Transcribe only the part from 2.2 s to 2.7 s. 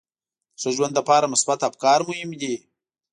دي.